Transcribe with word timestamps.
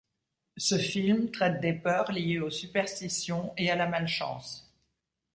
Ce 0.57 0.79
film 0.79 1.29
traite 1.29 1.61
des 1.61 1.73
peurs 1.73 2.11
liées 2.11 2.39
aux 2.39 2.49
superstitions 2.49 3.53
et 3.55 3.69
à 3.69 3.75
la 3.75 3.85
malchance. 3.85 4.75